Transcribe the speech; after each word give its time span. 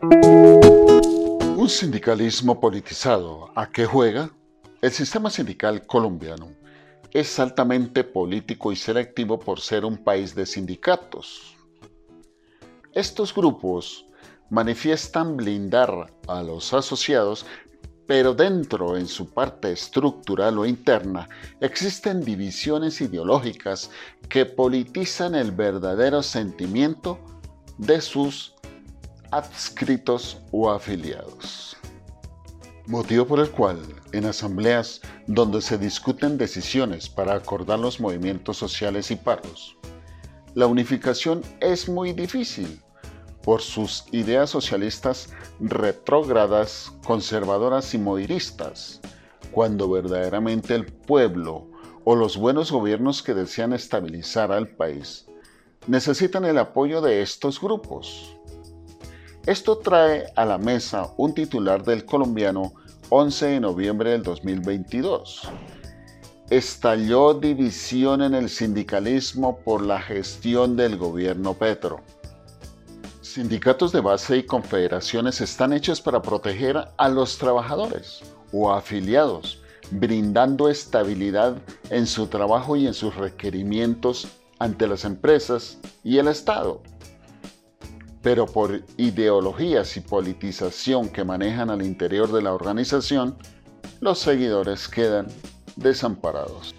Un 0.00 1.68
sindicalismo 1.68 2.60
politizado, 2.60 3.50
¿a 3.56 3.68
qué 3.68 3.84
juega? 3.84 4.30
El 4.80 4.92
sistema 4.92 5.28
sindical 5.28 5.88
colombiano 5.88 6.52
es 7.10 7.40
altamente 7.40 8.04
político 8.04 8.70
y 8.70 8.76
selectivo 8.76 9.40
por 9.40 9.58
ser 9.58 9.84
un 9.84 9.98
país 9.98 10.36
de 10.36 10.46
sindicatos. 10.46 11.56
Estos 12.92 13.34
grupos 13.34 14.06
manifiestan 14.50 15.36
blindar 15.36 16.12
a 16.28 16.44
los 16.44 16.72
asociados, 16.72 17.44
pero 18.06 18.34
dentro, 18.34 18.96
en 18.96 19.08
su 19.08 19.30
parte 19.30 19.72
estructural 19.72 20.58
o 20.58 20.64
interna, 20.64 21.28
existen 21.60 22.20
divisiones 22.20 23.00
ideológicas 23.00 23.90
que 24.28 24.46
politizan 24.46 25.34
el 25.34 25.50
verdadero 25.50 26.22
sentimiento 26.22 27.18
de 27.78 28.00
sus 28.00 28.54
adscritos 29.30 30.38
o 30.52 30.70
afiliados. 30.70 31.76
Motivo 32.86 33.26
por 33.26 33.40
el 33.40 33.50
cual, 33.50 33.78
en 34.12 34.24
asambleas 34.24 35.00
donde 35.26 35.60
se 35.60 35.76
discuten 35.76 36.38
decisiones 36.38 37.08
para 37.08 37.34
acordar 37.34 37.78
los 37.78 38.00
movimientos 38.00 38.56
sociales 38.56 39.10
y 39.10 39.16
paros, 39.16 39.76
la 40.54 40.66
unificación 40.66 41.42
es 41.60 41.88
muy 41.88 42.12
difícil 42.12 42.80
por 43.42 43.60
sus 43.60 44.04
ideas 44.12 44.50
socialistas 44.50 45.30
retrógradas, 45.60 46.92
conservadoras 47.04 47.92
y 47.94 47.98
moderistas, 47.98 49.00
cuando 49.52 49.90
verdaderamente 49.90 50.74
el 50.74 50.86
pueblo 50.86 51.70
o 52.04 52.16
los 52.16 52.36
buenos 52.36 52.72
gobiernos 52.72 53.22
que 53.22 53.34
desean 53.34 53.72
estabilizar 53.72 54.50
al 54.50 54.68
país 54.68 55.26
necesitan 55.86 56.44
el 56.44 56.58
apoyo 56.58 57.00
de 57.00 57.22
estos 57.22 57.60
grupos. 57.60 58.37
Esto 59.48 59.78
trae 59.78 60.30
a 60.36 60.44
la 60.44 60.58
mesa 60.58 61.14
un 61.16 61.32
titular 61.32 61.82
del 61.82 62.04
colombiano 62.04 62.74
11 63.08 63.46
de 63.46 63.60
noviembre 63.60 64.10
del 64.10 64.22
2022. 64.22 65.48
Estalló 66.50 67.32
división 67.32 68.20
en 68.20 68.34
el 68.34 68.50
sindicalismo 68.50 69.58
por 69.60 69.80
la 69.80 70.02
gestión 70.02 70.76
del 70.76 70.98
gobierno 70.98 71.54
Petro. 71.54 72.00
Sindicatos 73.22 73.90
de 73.90 74.02
base 74.02 74.36
y 74.36 74.42
confederaciones 74.42 75.40
están 75.40 75.72
hechos 75.72 76.02
para 76.02 76.20
proteger 76.20 76.86
a 76.98 77.08
los 77.08 77.38
trabajadores 77.38 78.20
o 78.52 78.70
afiliados, 78.70 79.62
brindando 79.90 80.68
estabilidad 80.68 81.56
en 81.88 82.06
su 82.06 82.26
trabajo 82.26 82.76
y 82.76 82.86
en 82.86 82.92
sus 82.92 83.16
requerimientos 83.16 84.28
ante 84.58 84.86
las 84.86 85.06
empresas 85.06 85.78
y 86.04 86.18
el 86.18 86.28
Estado 86.28 86.82
pero 88.22 88.46
por 88.46 88.82
ideologías 88.96 89.96
y 89.96 90.00
politización 90.00 91.08
que 91.08 91.24
manejan 91.24 91.70
al 91.70 91.82
interior 91.82 92.32
de 92.32 92.42
la 92.42 92.52
organización, 92.52 93.36
los 94.00 94.18
seguidores 94.18 94.88
quedan 94.88 95.28
desamparados. 95.76 96.74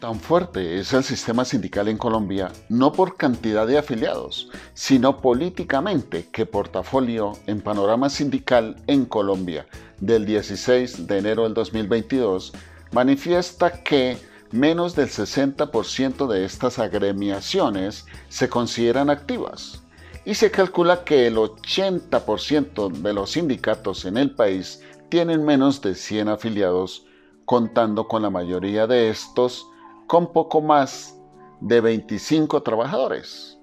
Tan 0.00 0.20
fuerte 0.20 0.78
es 0.78 0.92
el 0.92 1.02
sistema 1.02 1.44
sindical 1.44 1.88
en 1.88 1.98
Colombia 1.98 2.52
no 2.68 2.92
por 2.92 3.16
cantidad 3.16 3.66
de 3.66 3.78
afiliados, 3.78 4.48
sino 4.72 5.20
políticamente 5.20 6.28
que 6.30 6.46
Portafolio 6.46 7.32
en 7.48 7.60
Panorama 7.60 8.08
Sindical 8.08 8.76
en 8.86 9.06
Colombia 9.06 9.66
del 10.00 10.24
16 10.24 11.08
de 11.08 11.18
enero 11.18 11.42
del 11.42 11.54
2022 11.54 12.52
manifiesta 12.92 13.82
que 13.82 14.16
menos 14.52 14.94
del 14.94 15.08
60% 15.08 16.28
de 16.28 16.44
estas 16.44 16.78
agremiaciones 16.78 18.06
se 18.28 18.48
consideran 18.48 19.10
activas 19.10 19.82
y 20.24 20.34
se 20.34 20.50
calcula 20.50 21.04
que 21.04 21.26
el 21.26 21.36
80% 21.36 22.90
de 22.90 23.12
los 23.12 23.32
sindicatos 23.32 24.04
en 24.04 24.16
el 24.16 24.34
país 24.34 24.82
tienen 25.08 25.44
menos 25.44 25.80
de 25.80 25.94
100 25.94 26.28
afiliados, 26.28 27.06
contando 27.44 28.08
con 28.08 28.22
la 28.22 28.30
mayoría 28.30 28.86
de 28.86 29.08
estos 29.08 29.66
con 30.06 30.32
poco 30.32 30.60
más 30.60 31.18
de 31.60 31.80
25 31.80 32.62
trabajadores, 32.62 33.58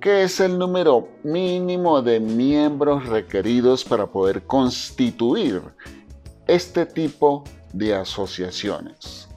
que 0.00 0.22
es 0.22 0.40
el 0.40 0.58
número 0.58 1.08
mínimo 1.22 2.02
de 2.02 2.20
miembros 2.20 3.06
requeridos 3.06 3.84
para 3.84 4.06
poder 4.06 4.46
constituir 4.46 5.62
este 6.46 6.86
tipo 6.86 7.44
de 7.72 7.94
asociaciones. 7.94 9.28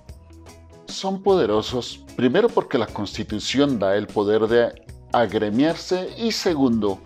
Son 0.85 1.21
poderosos 1.21 2.03
primero 2.15 2.49
porque 2.49 2.77
la 2.77 2.87
constitución 2.87 3.79
da 3.79 3.95
el 3.95 4.07
poder 4.07 4.47
de 4.47 4.82
agremiarse 5.13 6.09
y 6.17 6.31
segundo, 6.31 6.99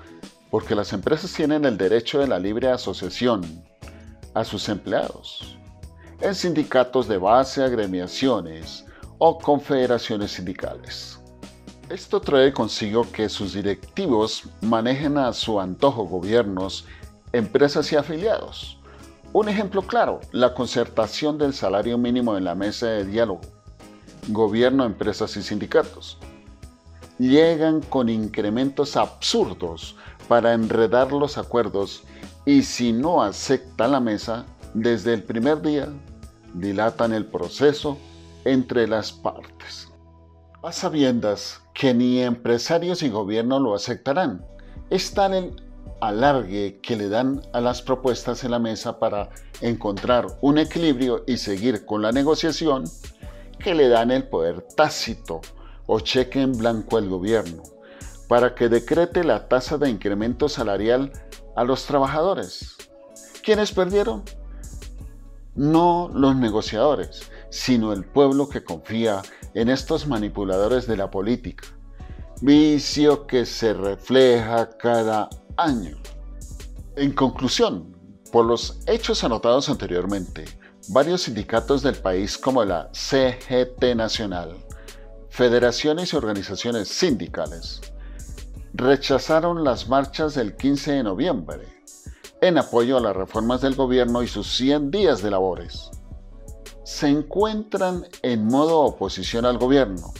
porque 0.49 0.75
las 0.75 0.93
empresas 0.93 1.31
tienen 1.33 1.65
el 1.65 1.77
derecho 1.77 2.19
de 2.19 2.27
la 2.27 2.39
libre 2.39 2.69
asociación 2.69 3.63
a 4.33 4.43
sus 4.43 4.69
empleados 4.69 5.57
en 6.21 6.33
sindicatos 6.33 7.07
de 7.07 7.17
base, 7.17 7.63
agremiaciones 7.63 8.85
o 9.19 9.37
confederaciones 9.37 10.31
sindicales. 10.31 11.19
Esto 11.89 12.19
trae 12.19 12.51
consigo 12.51 13.05
que 13.11 13.29
sus 13.29 13.53
directivos 13.53 14.43
manejen 14.61 15.17
a 15.17 15.31
su 15.33 15.59
antojo 15.59 16.05
gobiernos, 16.05 16.85
empresas 17.33 17.91
y 17.91 17.97
afiliados. 17.97 18.79
Un 19.31 19.47
ejemplo 19.49 19.81
claro, 19.81 20.21
la 20.31 20.53
concertación 20.53 21.37
del 21.37 21.53
salario 21.53 21.97
mínimo 21.97 22.35
en 22.37 22.45
la 22.45 22.55
mesa 22.55 22.87
de 22.87 23.05
diálogo, 23.05 23.41
gobierno, 24.29 24.85
empresas 24.85 25.37
y 25.37 25.43
sindicatos 25.43 26.17
llegan 27.19 27.81
con 27.81 28.09
incrementos 28.09 28.95
absurdos 28.95 29.95
para 30.27 30.53
enredar 30.53 31.11
los 31.11 31.37
acuerdos 31.37 32.03
y 32.45 32.63
si 32.63 32.93
no 32.93 33.21
acepta 33.21 33.87
la 33.87 33.99
mesa, 33.99 34.45
desde 34.73 35.13
el 35.13 35.23
primer 35.23 35.61
día 35.61 35.89
dilatan 36.53 37.13
el 37.13 37.25
proceso 37.25 37.97
entre 38.45 38.87
las 38.87 39.11
partes. 39.11 39.89
A 40.63 40.71
sabiendas 40.71 41.61
que 41.73 41.93
ni 41.93 42.21
empresarios 42.21 43.03
y 43.03 43.09
gobierno 43.09 43.59
lo 43.59 43.75
aceptarán, 43.75 44.45
está 44.89 45.25
el 45.27 45.61
alargue 46.01 46.79
que 46.81 46.95
le 46.95 47.09
dan 47.09 47.41
a 47.53 47.61
las 47.61 47.81
propuestas 47.81 48.43
en 48.43 48.51
la 48.51 48.59
mesa 48.59 48.99
para 48.99 49.29
encontrar 49.61 50.27
un 50.41 50.57
equilibrio 50.57 51.23
y 51.27 51.37
seguir 51.37 51.85
con 51.85 52.01
la 52.01 52.11
negociación 52.11 52.83
que 53.59 53.73
le 53.73 53.89
dan 53.89 54.11
el 54.11 54.27
poder 54.27 54.61
tácito 54.61 55.41
o 55.87 55.99
cheque 55.99 56.41
en 56.41 56.51
blanco 56.55 56.97
al 56.97 57.09
gobierno 57.09 57.63
para 58.27 58.53
que 58.53 58.69
decrete 58.69 59.23
la 59.23 59.47
tasa 59.47 59.77
de 59.77 59.89
incremento 59.89 60.49
salarial 60.49 61.11
a 61.55 61.63
los 61.63 61.85
trabajadores. 61.85 62.75
¿Quiénes 63.43 63.71
perdieron? 63.71 64.23
No 65.55 66.11
los 66.13 66.35
negociadores, 66.35 67.31
sino 67.49 67.93
el 67.93 68.03
pueblo 68.03 68.49
que 68.49 68.63
confía 68.63 69.21
en 69.53 69.69
estos 69.69 70.07
manipuladores 70.07 70.85
de 70.87 70.97
la 70.97 71.09
política. 71.09 71.65
Vicio 72.41 73.25
que 73.25 73.45
se 73.45 73.73
refleja 73.73 74.69
cada 74.77 75.29
año. 75.55 75.97
En 76.95 77.13
conclusión, 77.13 77.95
por 78.31 78.45
los 78.45 78.79
hechos 78.85 79.23
anotados 79.23 79.69
anteriormente, 79.69 80.45
varios 80.89 81.23
sindicatos 81.23 81.81
del 81.81 81.95
país 81.95 82.37
como 82.37 82.63
la 82.63 82.89
CGT 82.91 83.95
Nacional, 83.95 84.55
federaciones 85.37 86.13
y 86.13 86.15
organizaciones 86.15 86.87
sindicales 86.87 87.79
rechazaron 88.73 89.63
las 89.63 89.87
marchas 89.87 90.33
del 90.33 90.55
15 90.55 90.93
de 90.93 91.03
noviembre 91.03 91.59
en 92.41 92.57
apoyo 92.57 92.97
a 92.97 93.01
las 93.01 93.15
reformas 93.15 93.61
del 93.61 93.75
gobierno 93.75 94.23
y 94.23 94.27
sus 94.27 94.57
100 94.57 94.89
días 94.89 95.21
de 95.21 95.29
labores. 95.29 95.91
Se 96.83 97.07
encuentran 97.07 98.07
en 98.23 98.47
modo 98.47 98.79
oposición 98.79 99.45
al 99.45 99.59
gobierno, 99.59 100.11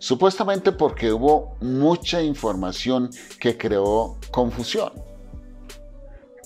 supuestamente 0.00 0.72
porque 0.72 1.12
hubo 1.12 1.56
mucha 1.60 2.20
información 2.20 3.10
que 3.38 3.56
creó 3.56 4.18
confusión. 4.32 4.90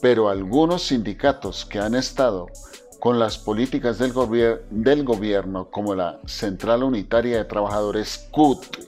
Pero 0.02 0.28
algunos 0.28 0.82
sindicatos 0.82 1.64
que 1.64 1.78
han 1.78 1.94
estado 1.94 2.46
con 3.04 3.18
las 3.18 3.36
políticas 3.36 3.98
del, 3.98 4.14
gobierno 5.04 5.70
como 5.70 5.94
la 5.94 6.20
Central 6.24 6.82
Unitaria 6.82 7.36
de 7.36 7.44
Trabajadores 7.44 8.26
CUT, 8.30 8.78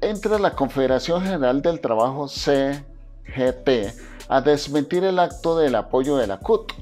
entra 0.00 0.38
la 0.38 0.56
Confederación 0.56 1.22
General 1.22 1.60
del 1.60 1.82
Trabajo 1.82 2.26
CGT 2.26 3.68
a 4.30 4.40
desmentir 4.40 5.04
el 5.04 5.18
acto 5.18 5.58
del 5.58 5.74
apoyo 5.74 6.16
de 6.16 6.26
la 6.26 6.38
CUT 6.38 6.72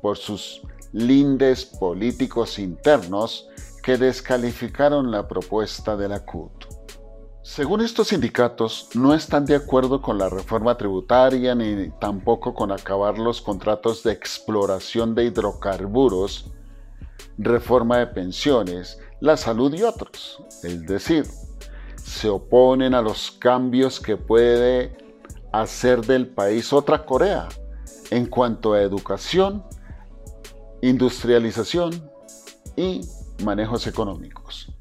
por 0.00 0.16
sus 0.16 0.62
lindes 0.92 1.64
políticos 1.64 2.60
internos 2.60 3.48
que 3.82 3.96
descalificaron 3.96 5.10
la 5.10 5.26
propuesta 5.26 5.96
de 5.96 6.08
la 6.08 6.20
CUT. 6.20 6.55
Según 7.46 7.80
estos 7.80 8.08
sindicatos, 8.08 8.88
no 8.94 9.14
están 9.14 9.46
de 9.46 9.54
acuerdo 9.54 10.02
con 10.02 10.18
la 10.18 10.28
reforma 10.28 10.76
tributaria 10.76 11.54
ni 11.54 11.90
tampoco 12.00 12.52
con 12.52 12.72
acabar 12.72 13.18
los 13.18 13.40
contratos 13.40 14.02
de 14.02 14.10
exploración 14.10 15.14
de 15.14 15.26
hidrocarburos, 15.26 16.50
reforma 17.38 17.98
de 17.98 18.08
pensiones, 18.08 18.98
la 19.20 19.36
salud 19.36 19.72
y 19.74 19.84
otros. 19.84 20.42
Es 20.64 20.86
decir, 20.86 21.24
se 21.94 22.28
oponen 22.28 22.94
a 22.94 23.00
los 23.00 23.30
cambios 23.30 24.00
que 24.00 24.16
puede 24.16 24.98
hacer 25.52 26.04
del 26.04 26.26
país 26.26 26.72
otra 26.72 27.06
Corea 27.06 27.48
en 28.10 28.26
cuanto 28.26 28.72
a 28.72 28.82
educación, 28.82 29.64
industrialización 30.82 32.10
y 32.76 33.02
manejos 33.44 33.86
económicos. 33.86 34.75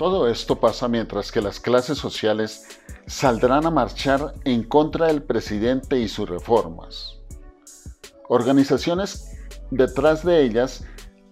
Todo 0.00 0.28
esto 0.28 0.56
pasa 0.56 0.88
mientras 0.88 1.30
que 1.30 1.42
las 1.42 1.60
clases 1.60 1.98
sociales 1.98 2.66
saldrán 3.06 3.66
a 3.66 3.70
marchar 3.70 4.32
en 4.44 4.62
contra 4.62 5.08
del 5.08 5.22
presidente 5.22 5.98
y 5.98 6.08
sus 6.08 6.26
reformas. 6.26 7.18
Organizaciones 8.30 9.36
detrás 9.70 10.24
de 10.24 10.42
ellas 10.42 10.84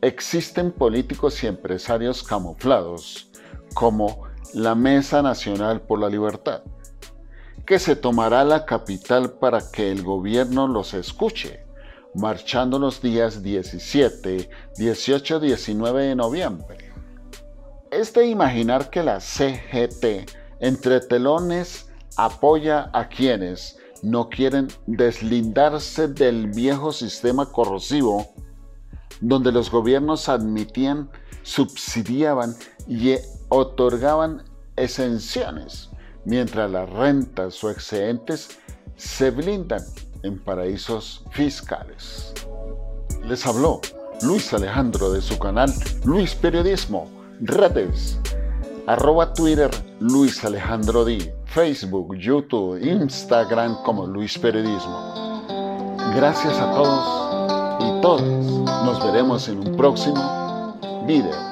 existen 0.02 0.70
políticos 0.70 1.42
y 1.42 1.46
empresarios 1.46 2.22
camuflados, 2.22 3.30
como 3.72 4.24
la 4.52 4.74
Mesa 4.74 5.22
Nacional 5.22 5.80
por 5.80 5.98
la 5.98 6.10
Libertad, 6.10 6.60
que 7.64 7.78
se 7.78 7.96
tomará 7.96 8.44
la 8.44 8.66
capital 8.66 9.30
para 9.30 9.70
que 9.70 9.90
el 9.90 10.02
gobierno 10.02 10.68
los 10.68 10.92
escuche, 10.92 11.64
marchando 12.14 12.78
los 12.78 13.00
días 13.00 13.42
17, 13.42 14.50
18, 14.76 15.40
19 15.40 16.02
de 16.02 16.14
noviembre. 16.14 16.87
Es 17.98 18.12
de 18.12 18.28
imaginar 18.28 18.90
que 18.90 19.02
la 19.02 19.18
CGT, 19.18 20.30
entre 20.60 21.00
telones, 21.00 21.90
apoya 22.16 22.90
a 22.92 23.08
quienes 23.08 23.76
no 24.04 24.28
quieren 24.28 24.68
deslindarse 24.86 26.06
del 26.06 26.46
viejo 26.46 26.92
sistema 26.92 27.50
corrosivo 27.50 28.28
donde 29.20 29.50
los 29.50 29.68
gobiernos 29.72 30.28
admitían, 30.28 31.10
subsidiaban 31.42 32.54
y 32.86 33.16
otorgaban 33.48 34.44
exenciones 34.76 35.90
mientras 36.24 36.70
las 36.70 36.88
rentas 36.88 37.64
o 37.64 37.70
excedentes 37.72 38.60
se 38.94 39.32
blindan 39.32 39.82
en 40.22 40.38
paraísos 40.38 41.24
fiscales. 41.32 42.32
Les 43.24 43.44
habló 43.44 43.80
Luis 44.22 44.54
Alejandro 44.54 45.10
de 45.10 45.20
su 45.20 45.36
canal 45.40 45.74
Luis 46.04 46.36
Periodismo, 46.36 47.17
redes, 47.40 48.18
arroba 48.86 49.32
Twitter 49.32 49.70
Luis 50.00 50.44
Alejandro 50.44 51.04
D, 51.04 51.32
Facebook, 51.46 52.16
YouTube, 52.16 52.78
Instagram 52.82 53.82
como 53.84 54.06
Luis 54.06 54.38
Periodismo. 54.38 55.46
Gracias 56.14 56.58
a 56.58 56.74
todos 56.74 57.78
y 57.80 58.00
todas. 58.00 58.22
Nos 58.84 59.04
veremos 59.04 59.48
en 59.48 59.58
un 59.58 59.76
próximo 59.76 60.78
video. 61.06 61.38